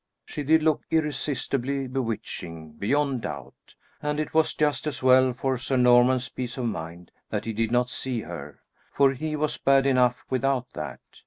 She 0.25 0.41
did 0.41 0.63
look 0.63 0.81
irresistibly 0.89 1.85
bewitching 1.85 2.71
beyond 2.71 3.21
doubt; 3.21 3.75
and 4.01 4.19
it 4.19 4.33
was 4.33 4.55
just 4.55 4.87
as 4.87 5.03
well 5.03 5.31
for 5.31 5.59
Sir 5.59 5.77
Norman's 5.77 6.27
peace 6.27 6.57
of 6.57 6.65
mind 6.65 7.11
that 7.29 7.45
he 7.45 7.53
did 7.53 7.69
not 7.69 7.91
see 7.91 8.21
her, 8.21 8.63
for 8.91 9.11
he 9.13 9.35
was 9.35 9.59
bad 9.59 9.85
enough 9.85 10.25
without 10.27 10.65
that. 10.73 11.01